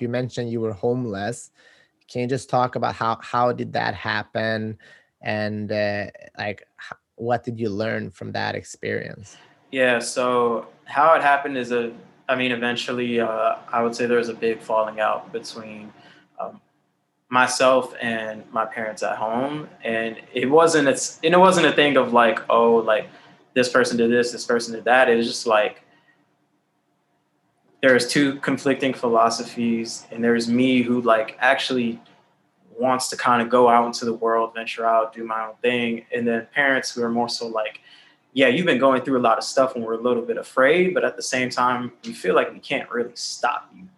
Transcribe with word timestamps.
you 0.00 0.08
mentioned 0.08 0.50
you 0.50 0.60
were 0.60 0.72
homeless. 0.72 1.50
Can 2.08 2.22
you 2.22 2.26
just 2.26 2.48
talk 2.48 2.74
about 2.74 2.94
how 2.94 3.18
how 3.20 3.52
did 3.52 3.72
that 3.74 3.94
happen, 3.94 4.78
and 5.20 5.70
uh, 5.70 6.06
like 6.38 6.64
what 7.18 7.44
did 7.44 7.58
you 7.60 7.68
learn 7.68 8.10
from 8.10 8.32
that 8.32 8.54
experience? 8.54 9.36
Yeah. 9.70 9.98
So 9.98 10.68
how 10.84 11.14
it 11.14 11.22
happened 11.22 11.58
is 11.58 11.72
a, 11.72 11.92
I 12.28 12.36
mean, 12.36 12.52
eventually, 12.52 13.20
uh, 13.20 13.56
I 13.70 13.82
would 13.82 13.94
say 13.94 14.06
there 14.06 14.18
was 14.18 14.28
a 14.28 14.34
big 14.34 14.60
falling 14.60 15.00
out 15.00 15.32
between 15.32 15.92
um, 16.40 16.60
myself 17.28 17.94
and 18.00 18.44
my 18.52 18.64
parents 18.64 19.02
at 19.02 19.16
home, 19.16 19.68
and 19.84 20.16
it 20.32 20.46
wasn't 20.46 20.88
it's 20.88 21.18
and 21.22 21.34
it 21.34 21.38
wasn't 21.38 21.66
a 21.66 21.72
thing 21.72 21.96
of 21.96 22.12
like, 22.12 22.40
oh, 22.48 22.76
like 22.76 23.08
this 23.54 23.68
person 23.68 23.96
did 23.96 24.10
this, 24.10 24.32
this 24.32 24.44
person 24.44 24.74
did 24.74 24.84
that. 24.84 25.08
It 25.08 25.16
was 25.16 25.26
just 25.26 25.46
like 25.46 25.82
there's 27.80 28.08
two 28.08 28.36
conflicting 28.36 28.92
philosophies, 28.92 30.06
and 30.10 30.22
there's 30.22 30.48
me 30.48 30.82
who 30.82 31.00
like 31.00 31.36
actually 31.40 32.00
wants 32.78 33.08
to 33.08 33.16
kind 33.16 33.42
of 33.42 33.48
go 33.48 33.68
out 33.68 33.86
into 33.86 34.04
the 34.04 34.14
world, 34.14 34.54
venture 34.54 34.86
out, 34.86 35.12
do 35.12 35.24
my 35.24 35.46
own 35.46 35.54
thing, 35.62 36.04
and 36.12 36.26
then 36.26 36.46
parents 36.54 36.92
who 36.92 37.02
are 37.02 37.10
more 37.10 37.28
so 37.28 37.46
like 37.46 37.80
yeah, 38.32 38.46
you've 38.46 38.66
been 38.66 38.78
going 38.78 39.02
through 39.02 39.18
a 39.18 39.20
lot 39.20 39.38
of 39.38 39.42
stuff 39.42 39.74
and 39.74 39.84
we're 39.84 39.94
a 39.94 40.00
little 40.00 40.22
bit 40.22 40.36
afraid, 40.36 40.94
but 40.94 41.04
at 41.04 41.16
the 41.16 41.22
same 41.22 41.50
time, 41.50 41.92
we 42.04 42.12
feel 42.12 42.34
like 42.34 42.52
we 42.52 42.60
can't 42.60 42.88
really 42.90 43.10
stop 43.14 43.68
you. 43.74 43.88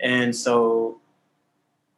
And 0.00 0.34
so 0.34 1.00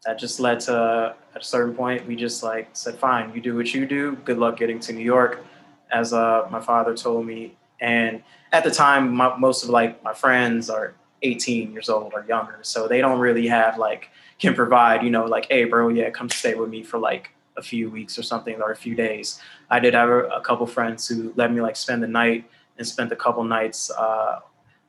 that 0.06 0.18
just 0.18 0.40
led 0.40 0.60
to 0.60 1.14
at 1.34 1.40
a 1.40 1.44
certain 1.44 1.74
point, 1.74 2.06
we 2.06 2.16
just 2.16 2.42
like 2.42 2.68
said, 2.72 2.96
fine, 2.96 3.34
you 3.34 3.40
do 3.40 3.54
what 3.54 3.74
you 3.74 3.86
do. 3.86 4.16
Good 4.24 4.38
luck 4.38 4.56
getting 4.56 4.80
to 4.80 4.92
New 4.92 5.04
York, 5.04 5.44
as 5.92 6.12
uh, 6.12 6.48
my 6.50 6.60
father 6.60 6.96
told 6.96 7.26
me. 7.26 7.56
And 7.80 8.22
at 8.52 8.64
the 8.64 8.70
time, 8.70 9.14
my, 9.14 9.36
most 9.36 9.62
of 9.62 9.70
like 9.70 10.02
my 10.02 10.14
friends 10.14 10.70
are 10.70 10.94
18 11.22 11.72
years 11.72 11.88
old 11.88 12.12
or 12.14 12.24
younger. 12.28 12.58
So 12.62 12.88
they 12.88 13.00
don't 13.00 13.18
really 13.18 13.46
have 13.48 13.78
like, 13.78 14.10
can 14.38 14.54
provide, 14.54 15.02
you 15.02 15.10
know, 15.10 15.26
like, 15.26 15.46
hey, 15.50 15.64
bro, 15.64 15.88
yeah, 15.88 16.10
come 16.10 16.28
stay 16.30 16.54
with 16.54 16.70
me 16.70 16.82
for 16.82 16.98
like 16.98 17.30
a 17.56 17.62
few 17.62 17.90
weeks 17.90 18.18
or 18.18 18.22
something 18.22 18.60
or 18.60 18.72
a 18.72 18.76
few 18.76 18.94
days. 18.94 19.40
I 19.68 19.80
did 19.80 19.94
have 19.94 20.08
a, 20.08 20.40
couple 20.40 20.66
friends 20.66 21.06
who 21.06 21.32
let 21.36 21.52
me 21.52 21.60
like 21.60 21.76
spend 21.76 22.02
the 22.02 22.08
night 22.08 22.48
and 22.78 22.86
spent 22.86 23.12
a 23.12 23.16
couple 23.16 23.44
nights. 23.44 23.90
Uh, 23.90 24.40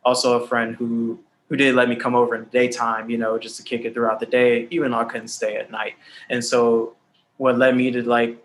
also 0.03 0.42
a 0.42 0.47
friend 0.47 0.75
who 0.75 1.20
who 1.50 1.58
did 1.58 1.75
let 1.75 1.89
me 1.89 1.97
come 1.97 2.16
over 2.16 2.33
in 2.33 2.45
the 2.45 2.50
daytime, 2.50 3.09
you 3.09 3.17
know, 3.17 3.38
just 3.38 3.58
to 3.58 3.64
kick 3.64 3.83
it 3.83 3.94
throughout 3.94 4.22
the 4.22 4.25
day, 4.25 4.70
even 4.72 4.92
though 4.92 5.00
I 5.00 5.03
couldn't 5.03 5.27
stay 5.27 5.58
at 5.58 5.70
night. 5.70 5.95
And 6.30 6.44
so 6.44 6.95
what 7.36 7.58
led 7.58 7.75
me 7.75 7.92
to 7.92 8.02
like 8.03 8.42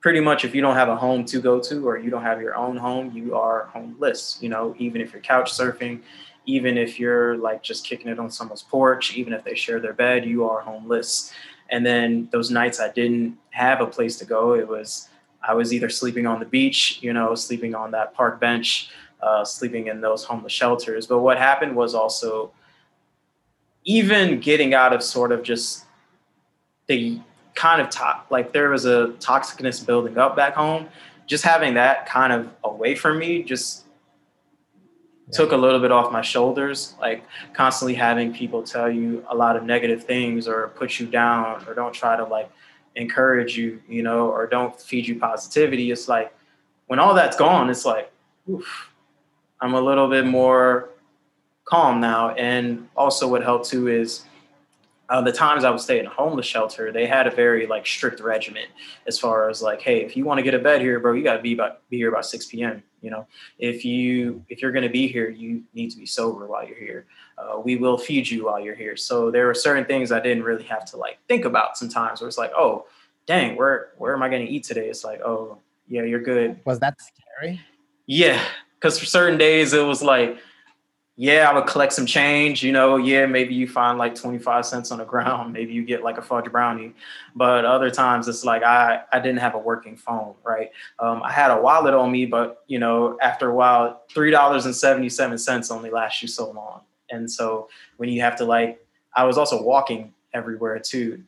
pretty 0.00 0.20
much 0.20 0.44
if 0.44 0.54
you 0.54 0.60
don't 0.60 0.74
have 0.74 0.90
a 0.90 0.96
home 0.96 1.24
to 1.24 1.40
go 1.40 1.58
to 1.58 1.88
or 1.88 1.96
you 1.96 2.10
don't 2.10 2.22
have 2.22 2.40
your 2.40 2.56
own 2.56 2.76
home, 2.76 3.12
you 3.14 3.34
are 3.34 3.64
homeless, 3.72 4.38
you 4.42 4.50
know, 4.50 4.74
even 4.78 5.00
if 5.00 5.12
you're 5.12 5.22
couch 5.22 5.50
surfing, 5.50 6.00
even 6.54 6.76
if 6.76 6.98
you're 6.98 7.36
like 7.36 7.62
just 7.62 7.86
kicking 7.86 8.08
it 8.08 8.18
on 8.18 8.30
someone's 8.30 8.62
porch, 8.62 9.14
even 9.16 9.32
if 9.32 9.44
they 9.44 9.54
share 9.54 9.80
their 9.80 9.92
bed, 9.92 10.24
you 10.24 10.44
are 10.44 10.60
homeless. 10.60 11.32
And 11.70 11.86
then 11.86 12.28
those 12.32 12.50
nights 12.50 12.80
I 12.80 12.90
didn't 12.90 13.38
have 13.50 13.80
a 13.80 13.86
place 13.86 14.16
to 14.18 14.24
go, 14.24 14.54
it 14.54 14.66
was 14.66 15.08
I 15.46 15.54
was 15.54 15.72
either 15.72 15.88
sleeping 15.88 16.26
on 16.26 16.38
the 16.38 16.46
beach, 16.46 16.98
you 17.00 17.12
know, 17.12 17.34
sleeping 17.34 17.74
on 17.74 17.92
that 17.92 18.12
park 18.14 18.40
bench, 18.40 18.90
uh, 19.22 19.44
sleeping 19.44 19.86
in 19.86 20.00
those 20.00 20.24
homeless 20.24 20.52
shelters. 20.52 21.06
But 21.06 21.20
what 21.20 21.38
happened 21.38 21.76
was 21.76 21.94
also 21.94 22.52
even 23.84 24.40
getting 24.40 24.74
out 24.74 24.92
of 24.92 25.02
sort 25.02 25.32
of 25.32 25.42
just 25.42 25.86
the 26.88 27.20
kind 27.54 27.80
of 27.80 27.88
top, 27.88 28.26
like 28.30 28.52
there 28.52 28.70
was 28.70 28.84
a 28.84 29.14
toxicness 29.18 29.84
building 29.84 30.18
up 30.18 30.36
back 30.36 30.54
home. 30.54 30.88
Just 31.26 31.44
having 31.44 31.74
that 31.74 32.06
kind 32.06 32.32
of 32.32 32.50
away 32.64 32.96
from 32.96 33.18
me 33.18 33.44
just 33.44 33.84
took 35.32 35.52
a 35.52 35.56
little 35.56 35.80
bit 35.80 35.92
off 35.92 36.12
my 36.12 36.22
shoulders 36.22 36.94
like 37.00 37.24
constantly 37.52 37.94
having 37.94 38.32
people 38.32 38.62
tell 38.62 38.90
you 38.90 39.24
a 39.28 39.34
lot 39.34 39.56
of 39.56 39.62
negative 39.62 40.04
things 40.04 40.48
or 40.48 40.68
put 40.68 40.98
you 40.98 41.06
down 41.06 41.64
or 41.66 41.74
don't 41.74 41.92
try 41.92 42.16
to 42.16 42.24
like 42.24 42.50
encourage 42.96 43.56
you 43.56 43.80
you 43.88 44.02
know 44.02 44.28
or 44.28 44.46
don't 44.46 44.80
feed 44.80 45.06
you 45.06 45.18
positivity. 45.18 45.90
It's 45.90 46.08
like 46.08 46.32
when 46.86 46.98
all 46.98 47.14
that's 47.14 47.36
gone 47.36 47.70
it's 47.70 47.84
like 47.84 48.10
oof, 48.48 48.90
i'm 49.60 49.74
a 49.74 49.80
little 49.80 50.08
bit 50.08 50.26
more 50.26 50.90
calm 51.64 52.00
now. 52.00 52.30
And 52.30 52.88
also 52.96 53.28
what 53.28 53.42
helped 53.42 53.68
too 53.68 53.88
is 53.88 54.24
uh, 55.10 55.20
the 55.20 55.32
times 55.32 55.64
I 55.64 55.70
would 55.70 55.80
stay 55.80 55.98
in 55.98 56.06
a 56.06 56.10
homeless 56.10 56.46
shelter, 56.46 56.92
they 56.92 57.04
had 57.04 57.26
a 57.26 57.32
very 57.32 57.66
like 57.66 57.84
strict 57.84 58.20
regimen 58.20 58.66
as 59.08 59.18
far 59.18 59.50
as 59.50 59.60
like, 59.60 59.82
hey, 59.82 60.04
if 60.04 60.16
you 60.16 60.24
want 60.24 60.38
to 60.38 60.42
get 60.42 60.54
a 60.54 60.58
bed 60.58 60.80
here, 60.80 61.00
bro, 61.00 61.14
you 61.14 61.24
got 61.24 61.36
to 61.36 61.42
be 61.42 61.52
about 61.52 61.88
be 61.90 61.96
here 61.96 62.12
by 62.12 62.20
6 62.20 62.46
p.m. 62.46 62.80
You 63.02 63.10
know, 63.10 63.26
if 63.58 63.84
you 63.84 64.44
if 64.48 64.62
you're 64.62 64.70
going 64.70 64.84
to 64.84 64.88
be 64.90 65.08
here, 65.08 65.28
you 65.28 65.64
need 65.74 65.90
to 65.90 65.98
be 65.98 66.06
sober 66.06 66.46
while 66.46 66.64
you're 66.64 66.78
here. 66.78 67.06
Uh, 67.36 67.58
we 67.58 67.74
will 67.74 67.98
feed 67.98 68.30
you 68.30 68.44
while 68.44 68.60
you're 68.60 68.76
here. 68.76 68.96
So 68.96 69.32
there 69.32 69.46
were 69.46 69.54
certain 69.54 69.84
things 69.84 70.12
I 70.12 70.20
didn't 70.20 70.44
really 70.44 70.64
have 70.64 70.84
to 70.92 70.96
like 70.96 71.18
think 71.26 71.44
about 71.44 71.76
sometimes. 71.76 72.20
Where 72.20 72.28
it's 72.28 72.38
like, 72.38 72.52
oh, 72.56 72.86
dang, 73.26 73.56
where 73.56 73.90
where 73.98 74.14
am 74.14 74.22
I 74.22 74.28
going 74.28 74.46
to 74.46 74.52
eat 74.52 74.62
today? 74.62 74.88
It's 74.88 75.02
like, 75.02 75.20
oh, 75.22 75.58
yeah, 75.88 76.02
you're 76.02 76.22
good. 76.22 76.60
Was 76.64 76.78
that 76.78 76.94
scary? 77.00 77.60
Yeah, 78.06 78.40
because 78.78 78.96
for 78.96 79.06
certain 79.06 79.38
days 79.38 79.72
it 79.72 79.84
was 79.84 80.02
like 80.02 80.38
yeah, 81.16 81.50
I 81.50 81.54
would 81.54 81.66
collect 81.66 81.92
some 81.92 82.06
change. 82.06 82.62
You 82.62 82.72
know, 82.72 82.96
yeah, 82.96 83.26
maybe 83.26 83.54
you 83.54 83.68
find 83.68 83.98
like 83.98 84.14
25 84.14 84.64
cents 84.64 84.90
on 84.90 84.98
the 84.98 85.04
ground. 85.04 85.52
Maybe 85.52 85.74
you 85.74 85.84
get 85.84 86.02
like 86.02 86.16
a 86.16 86.22
fudge 86.22 86.50
brownie. 86.50 86.94
But 87.34 87.64
other 87.64 87.90
times 87.90 88.26
it's 88.26 88.44
like 88.44 88.62
I, 88.62 89.02
I 89.12 89.20
didn't 89.20 89.40
have 89.40 89.54
a 89.54 89.58
working 89.58 89.96
phone, 89.96 90.34
right? 90.44 90.70
Um, 90.98 91.22
I 91.22 91.30
had 91.30 91.50
a 91.50 91.60
wallet 91.60 91.92
on 91.92 92.10
me, 92.10 92.24
but, 92.24 92.64
you 92.68 92.78
know, 92.78 93.18
after 93.20 93.50
a 93.50 93.54
while, 93.54 94.02
$3.77 94.14 95.70
only 95.70 95.90
lasts 95.90 96.22
you 96.22 96.28
so 96.28 96.50
long. 96.52 96.82
And 97.10 97.30
so 97.30 97.68
when 97.98 98.08
you 98.08 98.22
have 98.22 98.36
to 98.36 98.44
like, 98.44 98.84
I 99.14 99.24
was 99.24 99.36
also 99.36 99.62
walking 99.62 100.14
everywhere 100.32 100.78
too 100.78 101.22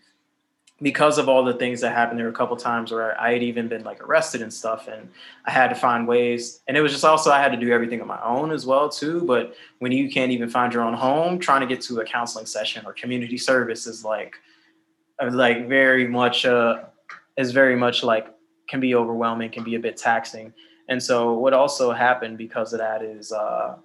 because 0.83 1.17
of 1.17 1.29
all 1.29 1.45
the 1.45 1.55
things 1.55 1.81
that 1.81 1.95
happened 1.95 2.19
there 2.19 2.27
were 2.27 2.33
a 2.33 2.37
couple 2.37 2.57
times 2.57 2.91
where 2.91 3.19
i 3.21 3.33
had 3.33 3.43
even 3.43 3.69
been 3.69 3.85
like 3.85 4.03
arrested 4.03 4.43
and 4.43 4.53
stuff 4.53 4.89
and 4.89 5.09
i 5.47 5.51
had 5.51 5.69
to 5.69 5.75
find 5.75 6.07
ways 6.07 6.61
and 6.67 6.77
it 6.77 6.83
was 6.83 6.93
just 6.93 7.05
also 7.05 7.31
i 7.31 7.41
had 7.41 7.53
to 7.53 7.59
do 7.59 7.73
everything 7.73 8.01
on 8.01 8.07
my 8.07 8.21
own 8.23 8.51
as 8.51 8.67
well 8.67 8.89
too 8.89 9.23
but 9.25 9.55
when 9.79 9.93
you 9.93 10.11
can't 10.11 10.33
even 10.33 10.49
find 10.49 10.73
your 10.73 10.83
own 10.83 10.95
home 10.95 11.39
trying 11.39 11.61
to 11.61 11.67
get 11.67 11.81
to 11.81 12.01
a 12.01 12.05
counseling 12.05 12.47
session 12.47 12.85
or 12.85 12.93
community 12.93 13.39
service 13.39 13.87
is 13.87 14.05
like 14.05 14.37
uh, 15.23 15.31
like 15.31 15.69
very 15.69 16.07
much 16.07 16.45
uh 16.45 16.81
is 17.37 17.53
very 17.53 17.77
much 17.77 18.03
like 18.03 18.27
can 18.69 18.81
be 18.81 18.95
overwhelming 18.95 19.51
can 19.51 19.63
be 19.63 19.77
a 19.77 19.81
bit 19.81 19.97
taxing 19.97 20.53
and 20.89 21.01
so 21.01 21.35
what 21.35 21.53
also 21.53 21.93
happened 21.93 22.37
because 22.37 22.73
of 22.73 22.81
that 22.81 23.03
is 23.03 23.31
uh 23.31 23.77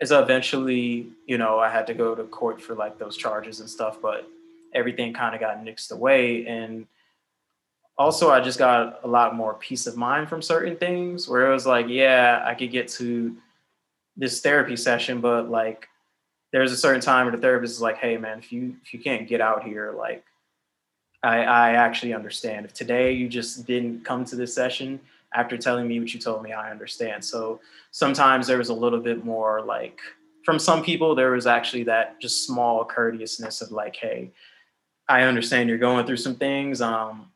is 0.00 0.10
eventually 0.10 1.06
you 1.26 1.38
know 1.38 1.58
i 1.60 1.68
had 1.70 1.86
to 1.86 1.94
go 1.94 2.14
to 2.14 2.24
court 2.24 2.60
for 2.60 2.74
like 2.74 2.98
those 2.98 3.16
charges 3.16 3.60
and 3.60 3.70
stuff 3.70 3.98
but 4.02 4.28
everything 4.74 5.12
kind 5.12 5.34
of 5.34 5.40
got 5.40 5.64
nixed 5.64 5.92
away. 5.92 6.46
And 6.46 6.86
also, 7.98 8.30
I 8.30 8.40
just 8.40 8.58
got 8.58 9.00
a 9.04 9.08
lot 9.08 9.34
more 9.34 9.54
peace 9.54 9.86
of 9.86 9.96
mind 9.96 10.28
from 10.28 10.42
certain 10.42 10.76
things 10.76 11.28
where 11.28 11.50
it 11.50 11.52
was 11.52 11.66
like, 11.66 11.86
yeah, 11.88 12.42
I 12.44 12.54
could 12.54 12.70
get 12.70 12.88
to 12.88 13.36
this 14.16 14.40
therapy 14.40 14.76
session, 14.76 15.20
but 15.20 15.50
like, 15.50 15.88
there's 16.52 16.72
a 16.72 16.76
certain 16.76 17.00
time 17.00 17.26
where 17.26 17.36
the 17.36 17.40
therapist 17.42 17.74
is 17.74 17.82
like, 17.82 17.98
hey, 17.98 18.16
man, 18.16 18.38
if 18.38 18.52
you 18.52 18.76
if 18.82 18.92
you 18.92 19.00
can't 19.00 19.28
get 19.28 19.40
out 19.40 19.62
here, 19.62 19.92
like, 19.96 20.24
I, 21.22 21.42
I 21.42 21.70
actually 21.72 22.14
understand. 22.14 22.66
If 22.66 22.72
today 22.72 23.12
you 23.12 23.28
just 23.28 23.66
didn't 23.66 24.04
come 24.04 24.24
to 24.24 24.36
this 24.36 24.54
session 24.54 24.98
after 25.34 25.56
telling 25.56 25.86
me 25.86 26.00
what 26.00 26.12
you 26.12 26.18
told 26.18 26.42
me, 26.42 26.52
I 26.52 26.70
understand. 26.70 27.24
So 27.24 27.60
sometimes 27.92 28.46
there 28.46 28.58
was 28.58 28.70
a 28.70 28.74
little 28.74 29.00
bit 29.00 29.24
more 29.24 29.62
like 29.62 30.00
from 30.44 30.58
some 30.58 30.82
people, 30.82 31.14
there 31.14 31.32
was 31.32 31.46
actually 31.46 31.84
that 31.84 32.20
just 32.20 32.46
small 32.46 32.84
courteousness 32.84 33.60
of 33.60 33.70
like, 33.70 33.96
hey, 33.96 34.30
I 35.10 35.22
understand 35.22 35.68
you're 35.68 35.78
going 35.78 36.06
through 36.06 36.18
some 36.18 36.36
things. 36.36 36.80
Um, 36.80 37.26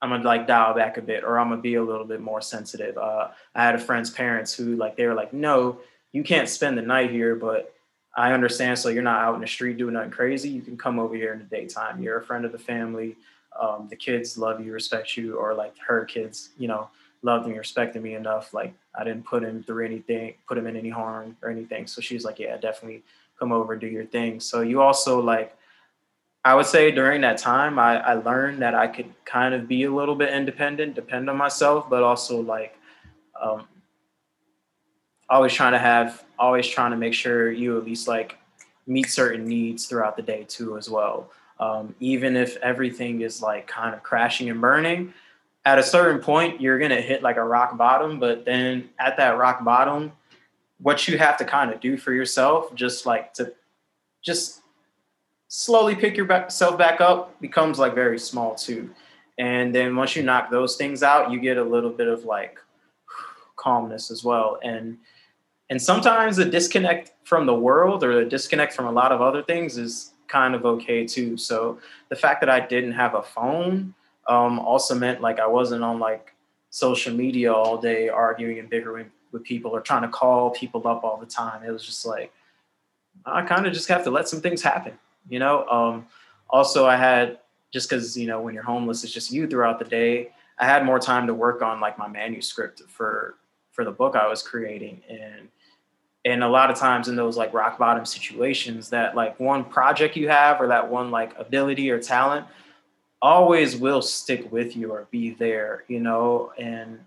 I'm 0.00 0.10
gonna 0.10 0.22
like 0.22 0.46
dial 0.46 0.74
back 0.74 0.96
a 0.96 1.02
bit, 1.02 1.24
or 1.24 1.38
I'm 1.38 1.48
gonna 1.48 1.60
be 1.60 1.74
a 1.74 1.82
little 1.82 2.06
bit 2.06 2.20
more 2.20 2.40
sensitive. 2.40 2.96
Uh, 2.96 3.28
I 3.54 3.64
had 3.64 3.74
a 3.74 3.78
friend's 3.78 4.10
parents 4.10 4.54
who 4.54 4.76
like 4.76 4.96
they 4.96 5.06
were 5.06 5.14
like, 5.14 5.32
no, 5.32 5.80
you 6.12 6.22
can't 6.22 6.48
spend 6.48 6.78
the 6.78 6.82
night 6.82 7.10
here, 7.10 7.34
but 7.34 7.74
I 8.16 8.32
understand. 8.32 8.78
So 8.78 8.90
you're 8.90 9.02
not 9.02 9.24
out 9.24 9.34
in 9.34 9.40
the 9.40 9.46
street 9.48 9.76
doing 9.76 9.94
nothing 9.94 10.12
crazy. 10.12 10.48
You 10.48 10.62
can 10.62 10.76
come 10.76 11.00
over 11.00 11.16
here 11.16 11.32
in 11.32 11.40
the 11.40 11.44
daytime. 11.44 12.00
You're 12.00 12.18
a 12.18 12.22
friend 12.22 12.44
of 12.44 12.52
the 12.52 12.58
family. 12.58 13.16
Um, 13.60 13.88
the 13.90 13.96
kids 13.96 14.38
love 14.38 14.64
you, 14.64 14.72
respect 14.72 15.16
you, 15.16 15.36
or 15.36 15.54
like 15.54 15.74
her 15.86 16.04
kids, 16.04 16.50
you 16.58 16.68
know, 16.68 16.88
loved 17.22 17.46
and 17.46 17.58
respected 17.58 18.02
me 18.02 18.14
enough. 18.14 18.54
Like 18.54 18.72
I 18.94 19.02
didn't 19.02 19.24
put 19.26 19.42
him 19.42 19.64
through 19.64 19.84
anything, 19.84 20.34
put 20.46 20.56
him 20.56 20.68
in 20.68 20.76
any 20.76 20.90
harm 20.90 21.36
or 21.42 21.50
anything. 21.50 21.88
So 21.88 22.00
she's 22.00 22.24
like, 22.24 22.38
yeah, 22.38 22.56
definitely 22.56 23.02
come 23.36 23.50
over, 23.50 23.74
do 23.74 23.88
your 23.88 24.06
thing. 24.06 24.38
So 24.38 24.60
you 24.60 24.80
also 24.80 25.20
like 25.20 25.56
I 26.44 26.54
would 26.54 26.66
say 26.66 26.90
during 26.90 27.20
that 27.20 27.38
time, 27.38 27.78
I, 27.78 27.98
I 27.98 28.14
learned 28.14 28.62
that 28.62 28.74
I 28.74 28.86
could 28.86 29.12
kind 29.24 29.54
of 29.54 29.68
be 29.68 29.84
a 29.84 29.90
little 29.90 30.14
bit 30.14 30.32
independent, 30.32 30.94
depend 30.94 31.28
on 31.28 31.36
myself, 31.36 31.90
but 31.90 32.02
also 32.02 32.40
like 32.40 32.78
um, 33.40 33.66
always 35.28 35.52
trying 35.52 35.72
to 35.72 35.78
have, 35.78 36.24
always 36.38 36.66
trying 36.66 36.92
to 36.92 36.96
make 36.96 37.12
sure 37.12 37.50
you 37.50 37.76
at 37.76 37.84
least 37.84 38.08
like 38.08 38.38
meet 38.86 39.10
certain 39.10 39.44
needs 39.46 39.86
throughout 39.86 40.16
the 40.16 40.22
day 40.22 40.44
too, 40.48 40.78
as 40.78 40.88
well. 40.88 41.30
Um, 41.58 41.94
even 42.00 42.36
if 42.36 42.56
everything 42.56 43.20
is 43.20 43.42
like 43.42 43.66
kind 43.66 43.94
of 43.94 44.02
crashing 44.02 44.48
and 44.48 44.62
burning, 44.62 45.12
at 45.66 45.78
a 45.78 45.82
certain 45.82 46.22
point, 46.22 46.58
you're 46.58 46.78
going 46.78 46.90
to 46.90 47.02
hit 47.02 47.22
like 47.22 47.36
a 47.36 47.44
rock 47.44 47.76
bottom. 47.76 48.18
But 48.18 48.46
then 48.46 48.88
at 48.98 49.18
that 49.18 49.36
rock 49.36 49.62
bottom, 49.62 50.12
what 50.78 51.06
you 51.06 51.18
have 51.18 51.36
to 51.36 51.44
kind 51.44 51.70
of 51.70 51.80
do 51.80 51.98
for 51.98 52.14
yourself, 52.14 52.74
just 52.74 53.04
like 53.04 53.34
to 53.34 53.52
just 54.22 54.62
slowly 55.52 55.96
pick 55.96 56.16
yourself 56.16 56.78
back 56.78 57.00
up 57.00 57.38
becomes 57.40 57.76
like 57.78 57.92
very 57.92 58.18
small 58.18 58.54
too. 58.54 58.88
And 59.36 59.74
then 59.74 59.96
once 59.96 60.14
you 60.14 60.22
knock 60.22 60.48
those 60.48 60.76
things 60.76 61.02
out, 61.02 61.32
you 61.32 61.40
get 61.40 61.58
a 61.58 61.64
little 61.64 61.90
bit 61.90 62.06
of 62.06 62.24
like 62.24 62.58
calmness 63.56 64.10
as 64.10 64.24
well. 64.24 64.58
And 64.62 64.96
and 65.68 65.82
sometimes 65.82 66.36
the 66.36 66.44
disconnect 66.44 67.12
from 67.24 67.46
the 67.46 67.54
world 67.54 68.02
or 68.02 68.24
the 68.24 68.30
disconnect 68.30 68.72
from 68.72 68.86
a 68.86 68.92
lot 68.92 69.12
of 69.12 69.20
other 69.20 69.42
things 69.42 69.76
is 69.76 70.12
kind 70.28 70.54
of 70.54 70.64
okay 70.64 71.04
too. 71.04 71.36
So 71.36 71.78
the 72.08 72.16
fact 72.16 72.40
that 72.40 72.48
I 72.48 72.60
didn't 72.60 72.92
have 72.92 73.14
a 73.14 73.22
phone 73.22 73.94
um, 74.28 74.60
also 74.60 74.94
meant 74.94 75.20
like 75.20 75.40
I 75.40 75.46
wasn't 75.46 75.82
on 75.82 75.98
like 75.98 76.32
social 76.70 77.12
media 77.12 77.52
all 77.52 77.76
day 77.76 78.08
arguing 78.08 78.60
and 78.60 78.70
bickering 78.70 79.10
with 79.32 79.42
people 79.42 79.72
or 79.72 79.80
trying 79.80 80.02
to 80.02 80.08
call 80.08 80.50
people 80.50 80.86
up 80.86 81.02
all 81.02 81.16
the 81.16 81.26
time. 81.26 81.64
It 81.64 81.72
was 81.72 81.84
just 81.84 82.06
like 82.06 82.32
I 83.26 83.42
kind 83.42 83.66
of 83.66 83.72
just 83.72 83.88
have 83.88 84.04
to 84.04 84.10
let 84.10 84.28
some 84.28 84.40
things 84.40 84.62
happen, 84.62 84.96
you 85.28 85.38
know. 85.38 85.66
Um, 85.66 86.06
also, 86.48 86.86
I 86.86 86.96
had 86.96 87.38
just 87.72 87.88
because 87.88 88.16
you 88.16 88.26
know 88.26 88.40
when 88.40 88.54
you're 88.54 88.62
homeless, 88.62 89.04
it's 89.04 89.12
just 89.12 89.32
you 89.32 89.46
throughout 89.46 89.78
the 89.78 89.84
day. 89.84 90.30
I 90.58 90.66
had 90.66 90.84
more 90.84 90.98
time 90.98 91.26
to 91.26 91.34
work 91.34 91.62
on 91.62 91.80
like 91.80 91.98
my 91.98 92.08
manuscript 92.08 92.82
for 92.88 93.36
for 93.72 93.84
the 93.84 93.92
book 93.92 94.16
I 94.16 94.28
was 94.28 94.42
creating, 94.42 95.02
and 95.08 95.48
and 96.24 96.44
a 96.44 96.48
lot 96.48 96.70
of 96.70 96.76
times 96.76 97.08
in 97.08 97.16
those 97.16 97.36
like 97.36 97.54
rock 97.54 97.78
bottom 97.78 98.04
situations, 98.04 98.90
that 98.90 99.14
like 99.14 99.38
one 99.40 99.64
project 99.64 100.16
you 100.16 100.28
have 100.28 100.60
or 100.60 100.66
that 100.68 100.88
one 100.88 101.10
like 101.10 101.38
ability 101.38 101.90
or 101.90 101.98
talent 101.98 102.46
always 103.22 103.76
will 103.76 104.02
stick 104.02 104.50
with 104.50 104.76
you 104.76 104.92
or 104.92 105.06
be 105.10 105.30
there, 105.30 105.84
you 105.88 106.00
know, 106.00 106.52
and 106.58 106.98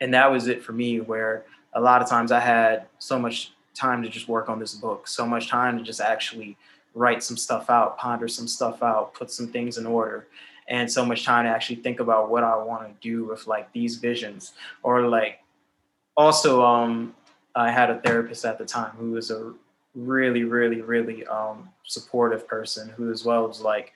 and 0.00 0.14
that 0.14 0.30
was 0.30 0.48
it 0.48 0.62
for 0.62 0.72
me 0.72 1.00
where 1.00 1.44
a 1.74 1.80
lot 1.80 2.02
of 2.02 2.08
times 2.08 2.32
I 2.32 2.40
had 2.40 2.86
so 2.98 3.18
much 3.18 3.52
time 3.74 4.02
to 4.02 4.08
just 4.08 4.28
work 4.28 4.48
on 4.48 4.58
this 4.58 4.74
book, 4.74 5.06
so 5.06 5.26
much 5.26 5.48
time 5.48 5.78
to 5.78 5.84
just 5.84 6.00
actually 6.00 6.56
write 6.94 7.22
some 7.22 7.36
stuff 7.36 7.70
out, 7.70 7.98
ponder 7.98 8.28
some 8.28 8.48
stuff 8.48 8.82
out, 8.82 9.14
put 9.14 9.30
some 9.30 9.48
things 9.48 9.78
in 9.78 9.86
order, 9.86 10.26
and 10.68 10.90
so 10.90 11.04
much 11.04 11.24
time 11.24 11.44
to 11.44 11.50
actually 11.50 11.76
think 11.76 12.00
about 12.00 12.30
what 12.30 12.44
I 12.44 12.56
want 12.56 12.88
to 12.88 12.94
do 13.00 13.24
with 13.24 13.46
like 13.46 13.72
these 13.72 13.96
visions. 13.96 14.52
Or 14.82 15.02
like 15.02 15.40
also 16.16 16.64
um 16.64 17.14
I 17.54 17.70
had 17.70 17.90
a 17.90 18.00
therapist 18.00 18.44
at 18.44 18.58
the 18.58 18.64
time 18.64 18.92
who 18.96 19.12
was 19.12 19.30
a 19.30 19.52
really, 19.94 20.44
really, 20.44 20.80
really 20.80 21.26
um 21.26 21.68
supportive 21.84 22.46
person 22.46 22.88
who 22.90 23.10
as 23.10 23.24
well 23.24 23.46
was 23.46 23.60
like, 23.60 23.92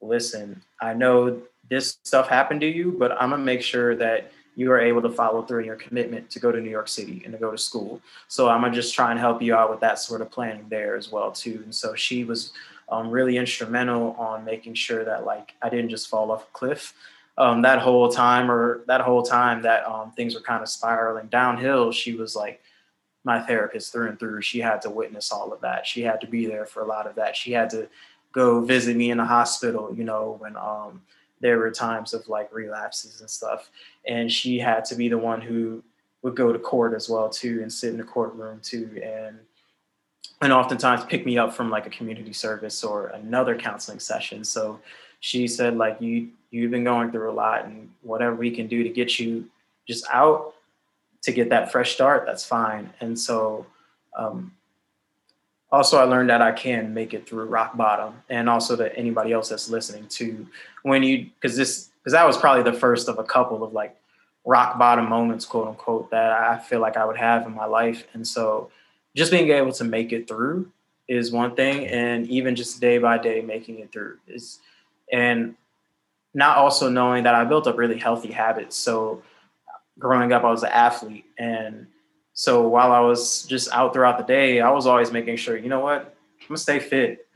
listen, 0.00 0.62
I 0.80 0.94
know 0.94 1.40
this 1.68 1.98
stuff 2.04 2.28
happened 2.28 2.60
to 2.62 2.66
you, 2.66 2.94
but 2.98 3.12
I'm 3.12 3.30
gonna 3.30 3.42
make 3.42 3.62
sure 3.62 3.94
that 3.96 4.32
you 4.56 4.70
are 4.72 4.80
able 4.80 5.02
to 5.02 5.10
follow 5.10 5.42
through 5.42 5.60
in 5.60 5.66
your 5.66 5.76
commitment 5.76 6.30
to 6.30 6.40
go 6.40 6.50
to 6.52 6.60
New 6.60 6.70
York 6.70 6.88
City 6.88 7.22
and 7.24 7.32
to 7.32 7.38
go 7.38 7.50
to 7.50 7.58
school. 7.58 8.00
So 8.28 8.48
I'm 8.48 8.60
gonna 8.60 8.74
just 8.74 8.94
try 8.94 9.10
and 9.10 9.18
help 9.18 9.40
you 9.42 9.54
out 9.54 9.70
with 9.70 9.80
that 9.80 9.98
sort 9.98 10.20
of 10.20 10.30
planning 10.30 10.66
there 10.68 10.96
as 10.96 11.10
well 11.10 11.30
too. 11.30 11.60
And 11.64 11.74
so 11.74 11.94
she 11.94 12.24
was 12.24 12.52
um, 12.88 13.10
really 13.10 13.36
instrumental 13.36 14.12
on 14.18 14.44
making 14.44 14.74
sure 14.74 15.04
that 15.04 15.24
like 15.24 15.54
I 15.62 15.68
didn't 15.68 15.90
just 15.90 16.08
fall 16.08 16.30
off 16.30 16.44
a 16.44 16.52
cliff 16.52 16.94
um, 17.38 17.62
that 17.62 17.78
whole 17.78 18.10
time 18.10 18.50
or 18.50 18.82
that 18.86 19.00
whole 19.00 19.22
time 19.22 19.62
that 19.62 19.86
um, 19.86 20.12
things 20.12 20.34
were 20.34 20.40
kind 20.40 20.62
of 20.62 20.68
spiraling 20.68 21.28
downhill. 21.28 21.92
She 21.92 22.14
was 22.14 22.36
like 22.36 22.60
my 23.24 23.40
therapist 23.40 23.92
through 23.92 24.08
and 24.08 24.18
through. 24.18 24.42
She 24.42 24.60
had 24.60 24.82
to 24.82 24.90
witness 24.90 25.32
all 25.32 25.52
of 25.52 25.60
that. 25.62 25.86
She 25.86 26.02
had 26.02 26.20
to 26.20 26.26
be 26.26 26.46
there 26.46 26.66
for 26.66 26.82
a 26.82 26.86
lot 26.86 27.06
of 27.06 27.14
that. 27.14 27.36
She 27.36 27.52
had 27.52 27.70
to 27.70 27.88
go 28.32 28.60
visit 28.60 28.96
me 28.96 29.10
in 29.10 29.18
the 29.18 29.24
hospital, 29.24 29.94
you 29.94 30.04
know, 30.04 30.36
when 30.38 30.56
um, 30.56 31.02
there 31.40 31.58
were 31.58 31.70
times 31.70 32.14
of 32.14 32.28
like 32.28 32.52
relapses 32.52 33.20
and 33.20 33.30
stuff. 33.30 33.70
And 34.06 34.30
she 34.30 34.58
had 34.58 34.84
to 34.86 34.94
be 34.94 35.08
the 35.08 35.18
one 35.18 35.40
who 35.40 35.82
would 36.22 36.36
go 36.36 36.52
to 36.52 36.58
court 36.58 36.94
as 36.94 37.08
well 37.08 37.28
too 37.28 37.60
and 37.62 37.72
sit 37.72 37.90
in 37.90 37.98
the 37.98 38.04
courtroom 38.04 38.60
too 38.62 39.00
and 39.02 39.38
and 40.42 40.52
oftentimes 40.52 41.04
pick 41.04 41.26
me 41.26 41.36
up 41.36 41.52
from 41.52 41.70
like 41.70 41.86
a 41.86 41.90
community 41.90 42.32
service 42.32 42.82
or 42.82 43.08
another 43.08 43.54
counseling 43.54 43.98
session. 43.98 44.42
So 44.42 44.80
she 45.20 45.46
said 45.46 45.76
like 45.76 46.00
you 46.00 46.28
you've 46.50 46.70
been 46.70 46.84
going 46.84 47.10
through 47.10 47.30
a 47.30 47.32
lot 47.32 47.64
and 47.64 47.90
whatever 48.02 48.34
we 48.34 48.50
can 48.50 48.66
do 48.66 48.82
to 48.82 48.88
get 48.88 49.18
you 49.18 49.46
just 49.86 50.04
out 50.12 50.54
to 51.22 51.32
get 51.32 51.50
that 51.50 51.70
fresh 51.70 51.92
start, 51.92 52.24
that's 52.26 52.44
fine. 52.44 52.90
And 53.00 53.18
so 53.18 53.66
um, 54.16 54.52
also 55.72 55.98
I 55.98 56.04
learned 56.04 56.30
that 56.30 56.42
I 56.42 56.52
can 56.52 56.92
make 56.94 57.14
it 57.14 57.28
through 57.28 57.44
rock 57.44 57.76
bottom 57.76 58.14
and 58.28 58.48
also 58.48 58.76
that 58.76 58.92
anybody 58.96 59.32
else 59.32 59.48
that's 59.48 59.70
listening 59.70 60.06
to 60.08 60.46
when 60.82 61.02
you 61.02 61.30
because 61.40 61.56
this 61.56 61.90
because 62.02 62.12
that 62.12 62.26
was 62.26 62.36
probably 62.36 62.62
the 62.62 62.76
first 62.76 63.08
of 63.08 63.18
a 63.18 63.24
couple 63.24 63.62
of 63.62 63.72
like 63.72 63.96
rock 64.44 64.78
bottom 64.78 65.08
moments 65.08 65.44
quote 65.44 65.68
unquote 65.68 66.10
that 66.10 66.32
I 66.32 66.58
feel 66.58 66.80
like 66.80 66.96
I 66.96 67.04
would 67.04 67.18
have 67.18 67.46
in 67.46 67.54
my 67.54 67.66
life. 67.66 68.06
And 68.14 68.26
so 68.26 68.70
just 69.14 69.30
being 69.30 69.50
able 69.50 69.72
to 69.72 69.84
make 69.84 70.12
it 70.12 70.26
through 70.26 70.70
is 71.08 71.32
one 71.32 71.54
thing 71.54 71.86
and 71.86 72.28
even 72.28 72.56
just 72.56 72.80
day 72.80 72.98
by 72.98 73.18
day 73.18 73.40
making 73.40 73.80
it 73.80 73.92
through 73.92 74.18
is 74.28 74.58
and 75.12 75.54
not 76.32 76.56
also 76.56 76.88
knowing 76.88 77.24
that 77.24 77.34
I 77.34 77.44
built 77.44 77.66
up 77.66 77.76
really 77.76 77.98
healthy 77.98 78.30
habits. 78.30 78.76
So 78.76 79.22
growing 79.98 80.32
up 80.32 80.44
I 80.44 80.50
was 80.50 80.62
an 80.62 80.70
athlete 80.70 81.26
and 81.36 81.86
so 82.40 82.66
while 82.66 82.90
I 82.90 83.00
was 83.00 83.42
just 83.42 83.70
out 83.70 83.92
throughout 83.92 84.16
the 84.16 84.24
day, 84.24 84.62
I 84.62 84.70
was 84.70 84.86
always 84.86 85.12
making 85.12 85.36
sure, 85.36 85.58
you 85.58 85.68
know 85.68 85.80
what, 85.80 86.16
I'm 86.40 86.48
gonna 86.48 86.56
stay 86.56 86.78
fit, 86.78 87.28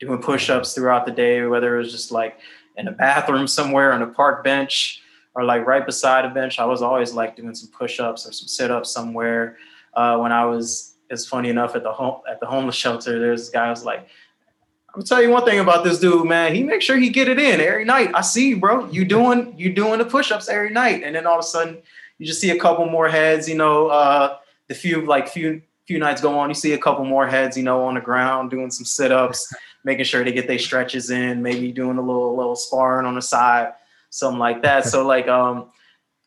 doing 0.00 0.22
push-ups 0.22 0.72
throughout 0.72 1.04
the 1.04 1.12
day, 1.12 1.44
whether 1.44 1.76
it 1.76 1.80
was 1.80 1.92
just 1.92 2.10
like 2.10 2.38
in 2.78 2.88
a 2.88 2.92
bathroom 2.92 3.46
somewhere 3.46 3.92
on 3.92 4.00
a 4.00 4.06
park 4.06 4.42
bench 4.42 5.02
or 5.34 5.44
like 5.44 5.66
right 5.66 5.84
beside 5.84 6.24
a 6.24 6.30
bench. 6.30 6.58
I 6.58 6.64
was 6.64 6.80
always 6.80 7.12
like 7.12 7.36
doing 7.36 7.54
some 7.54 7.68
push-ups 7.78 8.26
or 8.26 8.32
some 8.32 8.48
sit-ups 8.48 8.90
somewhere. 8.90 9.58
Uh, 9.92 10.16
when 10.16 10.32
I 10.32 10.46
was, 10.46 10.94
it's 11.10 11.26
funny 11.26 11.50
enough 11.50 11.76
at 11.76 11.82
the 11.82 11.92
home 11.92 12.22
at 12.26 12.40
the 12.40 12.46
homeless 12.46 12.74
shelter, 12.74 13.18
there's 13.18 13.50
a 13.50 13.52
guy 13.52 13.68
was 13.68 13.84
like, 13.84 13.98
I'm 13.98 14.94
gonna 14.94 15.04
tell 15.04 15.20
you 15.20 15.28
one 15.28 15.44
thing 15.44 15.58
about 15.58 15.84
this 15.84 16.00
dude, 16.00 16.26
man. 16.26 16.54
He 16.54 16.62
makes 16.62 16.86
sure 16.86 16.96
he 16.96 17.10
get 17.10 17.28
it 17.28 17.38
in 17.38 17.60
every 17.60 17.84
night. 17.84 18.12
I 18.14 18.22
see 18.22 18.54
bro. 18.54 18.88
You 18.88 19.04
doing 19.04 19.52
you 19.58 19.74
doing 19.74 19.98
the 19.98 20.06
push-ups 20.06 20.48
every 20.48 20.70
night, 20.70 21.02
and 21.02 21.14
then 21.14 21.26
all 21.26 21.34
of 21.34 21.40
a 21.40 21.46
sudden 21.46 21.82
you 22.18 22.26
just 22.26 22.40
see 22.40 22.50
a 22.50 22.58
couple 22.58 22.86
more 22.86 23.08
heads, 23.08 23.48
you 23.48 23.56
know, 23.56 23.88
uh, 23.88 24.38
the 24.68 24.74
few 24.74 25.04
like 25.04 25.28
few 25.28 25.62
few 25.86 25.98
nights 25.98 26.20
go 26.20 26.36
on, 26.38 26.48
you 26.48 26.54
see 26.54 26.72
a 26.72 26.78
couple 26.78 27.04
more 27.04 27.26
heads, 27.26 27.56
you 27.56 27.62
know, 27.62 27.84
on 27.84 27.94
the 27.94 28.00
ground 28.00 28.50
doing 28.50 28.70
some 28.70 28.84
sit-ups, 28.84 29.52
making 29.84 30.04
sure 30.04 30.24
they 30.24 30.32
get 30.32 30.48
their 30.48 30.58
stretches 30.58 31.10
in, 31.10 31.42
maybe 31.42 31.70
doing 31.72 31.98
a 31.98 32.02
little 32.02 32.36
little 32.36 32.56
sparring 32.56 33.06
on 33.06 33.14
the 33.14 33.22
side, 33.22 33.72
something 34.10 34.38
like 34.38 34.62
that. 34.62 34.84
so 34.84 35.06
like 35.06 35.28
um 35.28 35.70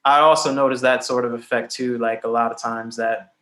I 0.06 0.20
also 0.20 0.54
noticed 0.54 0.82
that 0.84 1.04
sort 1.04 1.26
of 1.26 1.34
effect 1.34 1.72
too, 1.74 1.98
like 1.98 2.24
a 2.24 2.30
lot 2.30 2.52
of 2.52 2.60
times 2.60 2.96
that 2.98 3.34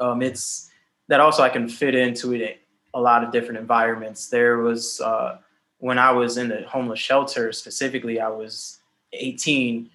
um 0.00 0.22
it's 0.22 0.70
that 1.08 1.20
also 1.20 1.42
I 1.42 1.48
can 1.48 1.68
fit 1.68 1.94
into 1.94 2.32
it 2.32 2.60
a 2.94 3.00
lot 3.00 3.24
of 3.24 3.32
different 3.32 3.58
environments. 3.58 4.28
There 4.28 4.58
was 4.58 5.00
uh 5.00 5.38
when 5.78 5.98
I 5.98 6.12
was 6.12 6.36
in 6.36 6.48
the 6.48 6.62
homeless 6.68 7.00
shelter 7.00 7.52
specifically, 7.52 8.20
I 8.20 8.28
was 8.28 8.78
18 9.12 9.90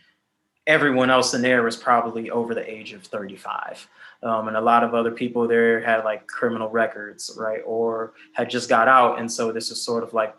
everyone 0.68 1.10
else 1.10 1.34
in 1.34 1.42
there 1.42 1.64
was 1.64 1.78
probably 1.78 2.30
over 2.30 2.54
the 2.54 2.70
age 2.70 2.92
of 2.92 3.02
35. 3.04 3.88
Um, 4.22 4.48
and 4.48 4.58
a 4.58 4.62
lot 4.62 4.84
of 4.84 4.94
other 4.94 5.12
people 5.12 5.48
there 5.48 5.80
had 5.80 6.04
like 6.04 6.28
criminal 6.28 6.70
records, 6.70 7.32
right? 7.38 7.62
Or 7.66 8.14
had 8.34 8.50
just 8.50 8.68
got 8.68 8.88
out. 8.88 9.20
And 9.20 9.32
so 9.32 9.52
this 9.52 9.72
is 9.72 9.82
sort 9.82 10.04
of 10.04 10.14
like 10.14 10.36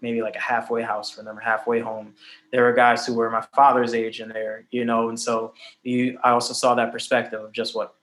maybe 0.00 0.20
like 0.20 0.34
a 0.34 0.40
halfway 0.40 0.82
house 0.82 1.10
for 1.10 1.22
them, 1.22 1.36
halfway 1.36 1.78
home. 1.78 2.14
There 2.50 2.64
were 2.64 2.72
guys 2.72 3.06
who 3.06 3.14
were 3.14 3.30
my 3.30 3.42
father's 3.54 3.94
age 3.94 4.20
in 4.20 4.30
there, 4.30 4.64
you 4.70 4.84
know? 4.84 5.10
And 5.10 5.20
so 5.20 5.54
you, 5.82 6.18
I 6.24 6.30
also 6.30 6.54
saw 6.54 6.74
that 6.74 6.90
perspective 6.90 7.40
of 7.40 7.52
just 7.52 7.74
what 7.76 7.94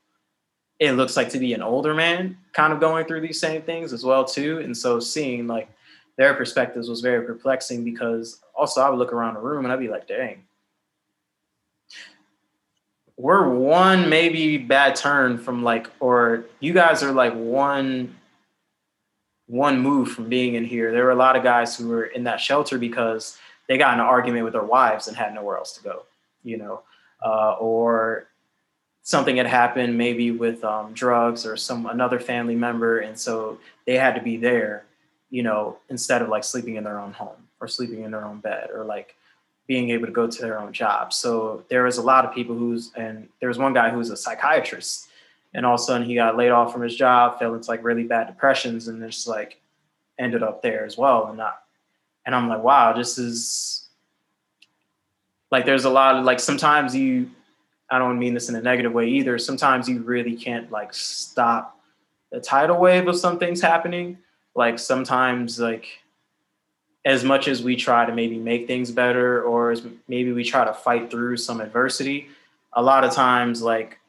it 0.80 0.94
looks 0.94 1.18
like 1.18 1.30
to 1.30 1.40
be 1.40 1.54
an 1.54 1.62
older 1.62 1.94
man 1.94 2.38
kind 2.54 2.72
of 2.72 2.80
going 2.80 3.06
through 3.06 3.22
these 3.22 3.40
same 3.40 3.64
things 3.64 3.94
as 3.94 4.06
well 4.06 4.24
too. 4.24 4.60
And 4.60 4.78
so 4.78 5.00
seeing 5.00 5.48
like 5.48 5.70
their 6.18 6.34
perspectives 6.36 6.88
was 6.88 7.02
very 7.02 7.26
perplexing 7.26 7.84
because 7.84 8.42
also 8.54 8.82
I 8.82 8.90
would 8.90 9.00
look 9.00 9.12
around 9.12 9.34
the 9.34 9.42
room 9.42 9.66
and 9.66 9.74
I'd 9.74 9.80
be 9.80 9.90
like, 9.90 10.08
dang, 10.08 10.44
we're 13.18 13.48
one 13.48 14.10
maybe 14.10 14.58
bad 14.58 14.96
turn 14.96 15.38
from 15.38 15.64
like, 15.64 15.90
or 16.00 16.46
you 16.60 16.74
guys 16.74 17.02
are 17.04 17.12
like 17.12 17.34
one 17.34 18.16
one 19.48 19.80
move 19.80 20.12
from 20.12 20.28
being 20.28 20.56
in 20.56 20.66
here. 20.66 20.92
There 20.92 21.04
were 21.04 21.12
a 21.12 21.16
lot 21.16 21.36
of 21.36 21.44
guys 21.44 21.78
who 21.78 21.88
were 21.88 22.06
in 22.06 22.24
that 22.24 22.42
shelter 22.42 22.78
because 22.78 23.38
they 23.68 23.78
got 23.78 23.94
in 23.94 24.00
an 24.00 24.06
argument 24.06 24.44
with 24.44 24.54
their 24.54 24.64
wives 24.64 25.08
and 25.08 25.16
had 25.16 25.34
nowhere 25.34 25.58
else 25.58 25.74
to 25.74 25.84
go, 25.84 26.04
you 26.44 26.58
know, 26.58 26.82
uh, 27.24 27.54
or 27.60 28.28
something 29.04 29.38
had 29.38 29.46
happened 29.46 29.98
maybe 29.98 30.32
with 30.32 30.64
um, 30.64 30.94
drugs 30.94 31.46
or 31.46 31.56
some 31.56 31.86
another 31.86 32.20
family 32.20 32.56
member, 32.56 33.00
and 33.00 33.20
so 33.20 33.60
they 33.86 33.98
had 33.98 34.16
to 34.16 34.22
be 34.22 34.36
there, 34.36 34.84
you 35.30 35.44
know, 35.44 35.78
instead 35.90 36.22
of 36.24 36.30
like 36.30 36.44
sleeping 36.44 36.76
in 36.76 36.84
their 36.84 37.00
own 37.00 37.14
home 37.14 37.48
or 37.60 37.68
sleeping 37.68 38.04
in 38.04 38.12
their 38.12 38.26
own 38.26 38.40
bed 38.40 38.70
or 38.74 38.84
like 38.84 39.16
being 39.68 39.90
able 39.90 40.06
to 40.06 40.12
go 40.12 40.28
to 40.28 40.42
their 40.42 40.60
own 40.60 40.72
job. 40.72 41.12
So 41.12 41.64
there 41.70 41.84
was 41.84 41.98
a 41.98 42.02
lot 42.02 42.26
of 42.26 42.34
people 42.34 42.56
who's, 42.56 42.92
and 42.96 43.28
there 43.40 43.50
was 43.50 43.58
one 43.58 43.74
guy 43.74 43.90
who 43.90 43.98
was 43.98 44.12
a 44.12 44.18
psychiatrist, 44.18 45.08
and 45.54 45.66
all 45.66 45.76
of 45.76 45.80
a 45.80 45.84
sudden 45.84 46.08
he 46.08 46.16
got 46.16 46.38
laid 46.38 46.52
off 46.52 46.72
from 46.72 46.82
his 46.82 46.96
job, 46.96 47.40
fell 47.40 47.56
into 47.56 47.70
like 47.70 47.84
really 47.84 48.04
bad 48.04 48.28
depressions, 48.28 48.88
and 48.88 49.02
just 49.02 49.28
like 49.28 49.60
ended 50.20 50.44
up 50.44 50.62
there 50.62 50.86
as 50.86 50.98
well. 50.98 51.28
And 51.28 51.38
not, 51.38 51.64
and 52.26 52.36
I'm 52.36 52.48
like, 52.48 52.64
wow, 52.64 52.94
this 52.94 53.18
is 53.18 53.88
like 55.52 55.66
there's 55.66 55.86
a 55.86 55.90
lot 55.90 56.16
of 56.16 56.26
like 56.26 56.40
sometimes 56.40 56.96
you, 56.96 57.32
I 57.90 58.00
don't 58.00 58.20
mean 58.20 58.34
this 58.34 58.50
in 58.50 58.56
a 58.56 58.62
negative 58.62 58.94
way 58.94 59.08
either. 59.08 59.38
Sometimes 59.40 59.88
you 59.88 60.02
really 60.02 60.36
can't 60.36 60.72
like 60.72 60.94
stop 60.94 61.80
the 62.32 62.40
tidal 62.40 62.80
wave 62.80 63.08
of 63.08 63.16
some 63.18 63.40
things 63.40 63.62
happening. 63.62 64.18
Like 64.56 64.80
sometimes 64.80 65.60
like 65.60 65.88
as 67.06 67.24
much 67.24 67.48
as 67.48 67.64
we 67.64 67.76
try 67.76 68.06
to 68.06 68.12
maybe 68.12 68.38
make 68.38 68.66
things 68.66 68.92
better 68.92 69.44
or 69.44 69.72
as 69.72 69.84
maybe 70.08 70.32
we 70.32 70.44
try 70.44 70.66
to 70.66 70.74
fight 70.74 71.12
through 71.12 71.38
some 71.38 71.62
adversity, 71.62 72.28
a 72.74 72.82
lot 72.82 73.04
of 73.04 73.14
times 73.14 73.62
like 73.62 74.00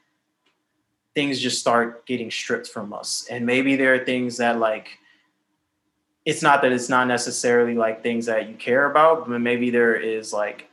things 1.15 1.39
just 1.39 1.61
start 1.61 2.07
getting 2.07 2.31
stripped 2.31 2.67
from 2.67 2.93
us. 2.95 3.27
And 3.31 3.45
maybe 3.45 3.77
there 3.77 3.95
are 3.95 4.05
things 4.05 4.39
that 4.39 4.59
like 4.59 4.99
it's 6.25 6.43
not 6.43 6.63
that 6.63 6.73
it's 6.73 6.89
not 6.89 7.07
necessarily 7.07 7.75
like 7.75 8.03
things 8.03 8.27
that 8.27 8.49
you 8.49 8.57
care 8.57 8.91
about, 8.91 9.29
but 9.29 9.41
maybe 9.41 9.71
there 9.71 9.95
is 9.95 10.33
like 10.33 10.69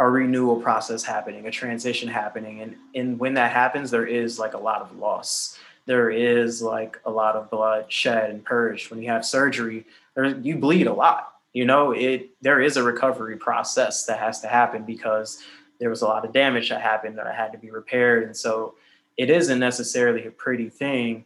a 0.00 0.08
renewal 0.08 0.60
process 0.60 1.04
happening, 1.04 1.46
a 1.46 1.50
transition 1.50 2.08
happening. 2.08 2.60
And, 2.62 2.76
and 2.94 3.18
when 3.18 3.34
that 3.34 3.52
happens, 3.52 3.90
there 3.90 4.06
is 4.06 4.38
like 4.38 4.54
a 4.54 4.58
lot 4.58 4.80
of 4.80 4.96
loss. 4.98 5.53
There 5.86 6.10
is 6.10 6.62
like 6.62 6.98
a 7.04 7.10
lot 7.10 7.36
of 7.36 7.50
blood 7.50 7.92
shed 7.92 8.30
and 8.30 8.44
purged. 8.44 8.90
When 8.90 9.02
you 9.02 9.08
have 9.10 9.24
surgery, 9.24 9.84
there, 10.14 10.26
you 10.26 10.56
bleed 10.56 10.86
a 10.86 10.92
lot. 10.92 11.32
You 11.52 11.64
know, 11.64 11.92
it 11.92 12.30
there 12.40 12.60
is 12.60 12.76
a 12.76 12.82
recovery 12.82 13.36
process 13.36 14.06
that 14.06 14.18
has 14.18 14.40
to 14.40 14.48
happen 14.48 14.84
because 14.84 15.42
there 15.78 15.90
was 15.90 16.02
a 16.02 16.06
lot 16.06 16.24
of 16.24 16.32
damage 16.32 16.70
that 16.70 16.80
happened 16.80 17.18
that 17.18 17.32
had 17.34 17.52
to 17.52 17.58
be 17.58 17.70
repaired. 17.70 18.24
And 18.24 18.36
so 18.36 18.74
it 19.16 19.30
isn't 19.30 19.58
necessarily 19.58 20.26
a 20.26 20.30
pretty 20.30 20.68
thing. 20.68 21.24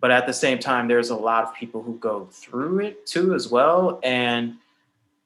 But 0.00 0.10
at 0.10 0.26
the 0.26 0.32
same 0.32 0.58
time, 0.58 0.88
there's 0.88 1.10
a 1.10 1.16
lot 1.16 1.44
of 1.44 1.54
people 1.54 1.82
who 1.82 1.96
go 1.98 2.26
through 2.30 2.80
it 2.80 3.06
too 3.06 3.34
as 3.34 3.48
well. 3.48 4.00
And 4.02 4.56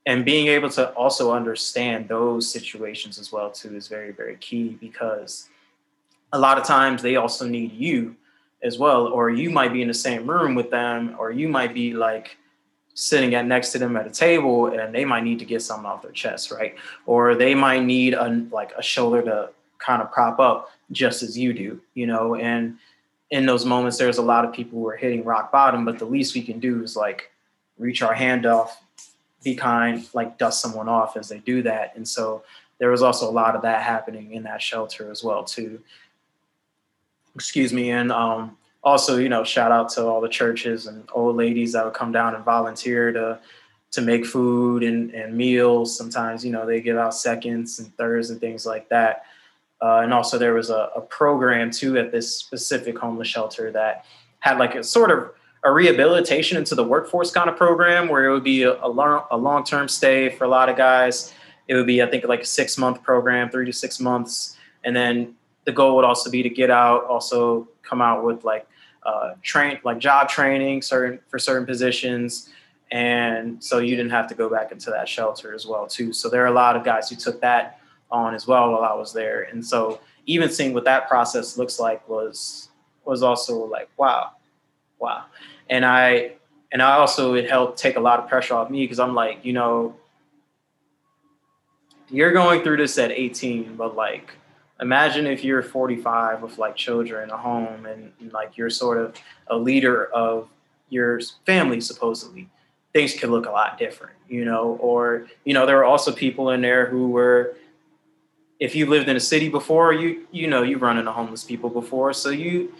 and 0.07 0.25
being 0.25 0.47
able 0.47 0.71
to 0.71 0.91
also 0.93 1.33
understand 1.33 2.09
those 2.09 2.51
situations 2.51 3.19
as 3.19 3.33
well 3.33 3.51
too 3.51 3.75
is 3.77 3.89
very 3.89 4.13
very 4.13 4.37
key 4.37 4.79
because 4.81 5.49
a 6.33 6.39
lot 6.39 6.59
of 6.59 6.65
times 6.65 7.03
they 7.03 7.17
also 7.17 7.47
need 7.47 7.73
you 7.73 8.17
as 8.63 8.79
well 8.79 9.07
or 9.07 9.31
you 9.31 9.51
might 9.51 9.73
be 9.73 9.83
in 9.83 9.89
the 9.89 9.95
same 9.95 10.29
room 10.29 10.55
with 10.55 10.71
them 10.71 11.15
or 11.19 11.31
you 11.31 11.49
might 11.49 11.73
be 11.73 11.95
like 11.95 12.37
sitting 12.95 13.35
at 13.35 13.47
next 13.47 13.71
to 13.71 13.79
them 13.79 13.97
at 13.97 14.07
a 14.07 14.11
table 14.11 14.67
and 14.67 14.93
they 14.93 15.05
might 15.05 15.23
need 15.23 15.39
to 15.39 15.45
get 15.45 15.63
something 15.63 15.87
off 15.87 16.03
their 16.03 16.11
chest 16.11 16.51
right 16.51 16.75
or 17.07 17.35
they 17.35 17.55
might 17.55 17.85
need 17.85 18.15
a 18.15 18.47
like 18.51 18.73
a 18.77 18.83
shoulder 18.83 19.23
to 19.23 19.49
kind 19.79 20.03
of 20.03 20.11
prop 20.11 20.41
up 20.41 20.71
just 20.91 21.23
as 21.23 21.39
you 21.39 21.53
do 21.53 21.81
you 21.95 22.07
know 22.07 22.35
and 22.35 22.77
in 23.31 23.47
those 23.47 23.65
moments 23.65 23.99
there's 23.99 24.19
a 24.19 24.23
lot 24.23 24.45
of 24.45 24.53
people 24.53 24.79
who 24.79 24.89
are 24.89 24.97
hitting 24.97 25.23
rock 25.23 25.53
bottom 25.53 25.85
but 25.85 25.99
the 25.99 26.05
least 26.05 26.35
we 26.35 26.43
can 26.43 26.59
do 26.59 26.83
is 26.83 26.97
like 26.97 27.31
reach 27.79 28.03
our 28.03 28.15
hand 28.15 28.45
off 28.45 28.83
be 29.43 29.55
kind, 29.55 30.07
like 30.15 30.39
dust 30.39 30.61
someone 30.61 30.89
off 30.89 31.17
as 31.17 31.29
they 31.29 31.39
do 31.39 31.63
that. 31.63 31.93
And 31.97 32.07
so 32.07 32.43
there 32.79 32.91
was 32.91 33.03
also 33.03 33.29
a 33.29 33.33
lot 33.33 33.55
of 33.55 33.63
that 33.63 33.83
happening 33.83 34.33
in 34.33 34.43
that 34.45 34.63
shelter 34.63 35.11
as 35.11 35.23
well 35.23 35.45
too. 35.45 35.81
Excuse 37.39 37.73
me. 37.73 37.93
And 37.93 38.11
um, 38.11 38.57
also, 38.83 39.17
you 39.17 39.29
know, 39.29 39.45
shout 39.45 39.71
out 39.71 39.89
to 39.91 40.05
all 40.05 40.21
the 40.21 40.29
churches 40.29 40.89
and 40.89 41.09
old 41.13 41.37
ladies 41.37 41.73
that 41.73 41.85
would 41.85 41.95
come 41.95 42.11
down 42.11 42.35
and 42.35 42.45
volunteer 42.45 43.13
to 43.13 43.39
to 43.91 44.03
make 44.03 44.27
food 44.27 44.83
and, 44.83 45.13
and 45.15 45.35
meals. 45.35 45.97
Sometimes, 45.97 46.45
you 46.45 46.51
know, 46.51 46.67
they 46.67 46.81
give 46.81 46.99
out 46.99 47.15
seconds 47.15 47.79
and 47.79 47.97
thirds 47.97 48.31
and 48.31 48.41
things 48.41 48.67
like 48.67 48.89
that. 48.89 49.25
Uh, 49.81 50.01
and 50.01 50.13
also 50.13 50.37
there 50.37 50.53
was 50.53 50.69
a, 50.69 50.91
a 50.97 51.01
program 51.01 51.71
too 51.71 51.97
at 51.97 52.11
this 52.11 52.37
specific 52.37 52.99
homeless 52.99 53.29
shelter 53.29 53.71
that 53.71 54.05
had 54.41 54.59
like 54.59 54.75
a 54.75 54.83
sort 54.83 55.11
of 55.11 55.31
a 55.65 55.73
rehabilitation 55.73 56.59
into 56.59 56.75
the 56.75 56.85
workforce 56.85 57.31
kind 57.31 57.49
of 57.49 57.57
program 57.57 58.09
where 58.09 58.27
it 58.27 58.33
would 58.33 58.45
be 58.45 58.65
a, 58.65 58.73
a, 58.85 58.89
long, 58.89 59.25
a 59.31 59.37
long-term 59.37 59.89
stay 59.89 60.29
for 60.29 60.45
a 60.45 60.49
lot 60.49 60.69
of 60.69 60.77
guys. 60.77 61.33
It 61.69 61.75
would 61.75 61.87
be, 61.87 62.03
I 62.03 62.07
think, 62.07 62.25
like 62.25 62.43
a 62.43 62.47
six-month 62.47 63.03
program, 63.03 63.49
three 63.49 63.65
to 63.65 63.73
six 63.73 64.01
months, 64.01 64.57
and 64.85 64.95
then 64.95 65.35
the 65.65 65.73
goal 65.73 65.97
would 65.97 66.05
also 66.05 66.31
be 66.31 66.43
to 66.43 66.49
get 66.49 66.71
out, 66.71 67.05
also 67.05 67.69
come 67.83 68.01
out 68.01 68.25
with 68.25 68.45
like 68.45 68.67
uh, 69.05 69.35
train, 69.43 69.79
like 69.85 69.99
job 69.99 70.29
training, 70.29 70.83
certain 70.83 71.19
for 71.29 71.39
certain 71.39 71.67
positions, 71.67 72.51
and 72.91 73.63
so 73.63 73.79
you 73.79 73.97
didn't 73.97 74.11
have 74.11 74.27
to 74.29 74.35
go 74.35 74.49
back 74.49 74.73
into 74.73 74.91
that 74.91 75.09
shelter 75.09 75.55
as 75.55 75.67
well 75.67 75.87
too. 75.87 76.13
So 76.13 76.29
there 76.29 76.43
are 76.43 76.49
a 76.49 76.53
lot 76.53 76.77
of 76.77 76.85
guys 76.85 77.11
who 77.11 77.17
took 77.17 77.41
that 77.43 77.81
on 78.11 78.35
as 78.35 78.47
well 78.47 78.73
while 78.73 78.83
I 78.83 78.95
was 78.95 79.13
there, 79.13 79.43
and 79.43 79.65
so 79.65 80.01
even 80.27 80.51
seeing 80.51 80.75
what 80.75 80.85
that 80.85 81.09
process 81.09 81.57
looks 81.57 81.79
like 81.79 82.07
was 82.09 82.69
was 83.05 83.23
also 83.23 83.65
like 83.65 83.89
wow 83.97 84.33
wow. 84.99 85.25
And 85.71 85.85
I 85.85 86.33
and 86.73 86.83
I 86.83 86.95
also 86.95 87.35
it 87.35 87.49
helped 87.49 87.79
take 87.79 87.97
a 87.97 88.01
lot 88.01 88.19
of 88.19 88.29
pressure 88.29 88.55
off 88.55 88.71
me 88.71 88.85
because 88.85 88.99
I'm 88.99 89.15
like, 89.15 89.45
you 89.45 89.53
know, 89.53 89.97
you're 92.11 92.33
going 92.33 92.63
through 92.63 92.79
this 92.79 92.99
at 92.99 93.11
18, 93.11 93.77
but 93.77 93.97
like 93.97 94.31
imagine 94.81 95.27
if 95.27 95.45
you're 95.45 95.63
45 95.63 96.43
with 96.43 96.59
like 96.59 96.77
children, 96.77 97.31
a 97.31 97.37
home, 97.37 97.87
and, 97.87 98.13
like 98.33 98.57
you're 98.57 98.71
sort 98.71 98.99
of 98.99 99.17
a 99.49 99.57
leader 99.57 100.07
of 100.07 100.49
your 100.89 101.21
family 101.47 101.81
supposedly 101.81 102.49
things 102.93 103.15
could 103.15 103.29
look 103.29 103.47
a 103.47 103.51
lot 103.51 103.79
different, 103.79 104.17
you 104.29 104.45
know, 104.45 104.79
or, 104.81 105.27
you 105.45 105.53
know, 105.53 105.67
there 105.67 105.77
were 105.77 105.85
also 105.85 106.11
people 106.11 106.51
in 106.51 106.63
there 106.63 106.87
who 106.87 107.09
were, 107.09 107.55
if 108.59 108.75
you 108.75 108.87
lived 108.87 109.09
in 109.09 109.17
a 109.17 109.21
city 109.21 109.49
before, 109.49 109.93
you, 109.93 110.27
you 110.33 110.47
know, 110.47 110.63
you 110.63 110.79
run 110.79 110.99
into 110.99 111.13
homeless 111.13 111.45
people 111.45 111.69
before. 111.69 112.13
So 112.15 112.31
you, 112.31 112.73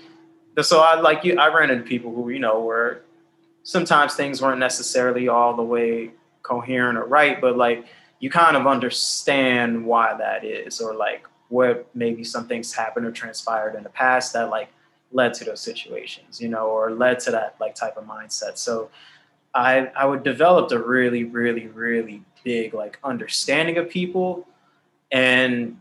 so 0.63 0.81
I 0.81 1.01
like 1.01 1.25
you. 1.25 1.39
I 1.39 1.55
ran 1.55 1.71
into 1.71 1.85
people 1.85 2.13
who 2.13 2.31
you 2.31 2.39
know 2.39 2.61
were 2.61 3.03
sometimes 3.63 4.15
things 4.15 4.41
weren't 4.43 4.59
necessarily 4.59 5.29
all 5.29 5.55
the 5.55 5.63
way 5.63 6.11
coherent 6.43 6.99
or 6.99 7.05
right, 7.05 7.41
but 7.41 7.57
like 7.57 7.87
you 8.19 8.31
kind 8.31 8.57
of 8.57 8.67
understand 8.67 9.85
why 9.85 10.15
that 10.15 10.45
is, 10.45 10.81
or 10.81 10.95
like 10.95 11.27
what 11.49 11.89
maybe 11.95 12.25
some 12.25 12.47
things 12.47 12.73
happened 12.73 13.07
or 13.07 13.11
transpired 13.11 13.75
in 13.75 13.83
the 13.83 13.89
past 13.89 14.33
that 14.33 14.51
like 14.51 14.69
led 15.13 15.33
to 15.35 15.45
those 15.45 15.61
situations, 15.61 16.41
you 16.41 16.49
know, 16.49 16.67
or 16.67 16.91
led 16.91 17.19
to 17.21 17.31
that 17.31 17.57
like 17.61 17.75
type 17.75 17.97
of 17.97 18.05
mindset. 18.05 18.59
So 18.59 18.91
I 19.55 19.87
I 19.97 20.05
would 20.05 20.23
developed 20.23 20.73
a 20.73 20.79
really 20.79 21.25
really 21.25 21.69
really 21.69 22.23
big 22.45 22.75
like 22.75 22.99
understanding 23.03 23.79
of 23.79 23.89
people 23.89 24.47
and 25.11 25.77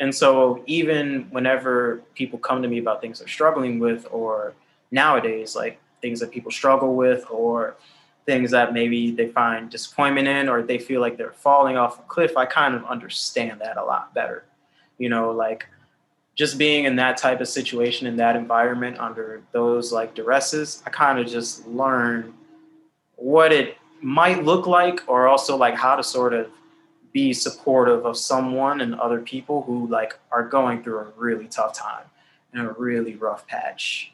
and 0.00 0.14
so 0.14 0.62
even 0.66 1.26
whenever 1.30 2.02
people 2.14 2.38
come 2.38 2.62
to 2.62 2.68
me 2.68 2.78
about 2.78 3.02
things 3.02 3.18
they're 3.18 3.28
struggling 3.28 3.78
with, 3.78 4.06
or 4.10 4.54
nowadays, 4.90 5.54
like 5.54 5.78
things 6.00 6.20
that 6.20 6.30
people 6.30 6.50
struggle 6.50 6.96
with, 6.96 7.26
or 7.30 7.76
things 8.24 8.50
that 8.52 8.72
maybe 8.72 9.10
they 9.10 9.28
find 9.28 9.70
disappointment 9.70 10.26
in, 10.26 10.48
or 10.48 10.62
they 10.62 10.78
feel 10.78 11.02
like 11.02 11.18
they're 11.18 11.32
falling 11.32 11.76
off 11.76 11.98
a 11.98 12.02
cliff, 12.02 12.36
I 12.36 12.46
kind 12.46 12.74
of 12.74 12.84
understand 12.86 13.60
that 13.60 13.76
a 13.76 13.84
lot 13.84 14.14
better. 14.14 14.44
You 15.00 15.08
know, 15.08 15.32
like 15.32 15.66
just 16.36 16.58
being 16.58 16.84
in 16.84 16.96
that 16.96 17.16
type 17.16 17.40
of 17.40 17.48
situation 17.48 18.06
in 18.06 18.16
that 18.16 18.36
environment 18.36 18.98
under 18.98 19.42
those 19.52 19.92
like 19.92 20.14
duresses, 20.14 20.82
I 20.86 20.90
kind 20.90 21.18
of 21.18 21.26
just 21.26 21.66
learn 21.66 22.34
what 23.16 23.52
it 23.52 23.76
might 24.00 24.44
look 24.44 24.66
like, 24.66 25.00
or 25.08 25.26
also 25.26 25.56
like 25.56 25.74
how 25.74 25.96
to 25.96 26.02
sort 26.02 26.32
of 26.32 26.48
be 27.12 27.32
supportive 27.32 28.06
of 28.06 28.16
someone 28.16 28.80
and 28.80 28.94
other 28.94 29.20
people 29.20 29.62
who 29.62 29.88
like 29.88 30.18
are 30.30 30.46
going 30.46 30.82
through 30.82 31.00
a 31.00 31.06
really 31.16 31.46
tough 31.46 31.74
time 31.74 32.04
and 32.52 32.66
a 32.66 32.72
really 32.72 33.16
rough 33.16 33.46
patch 33.46 34.12